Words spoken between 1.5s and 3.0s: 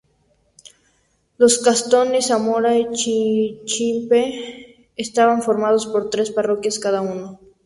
cantones Zamora y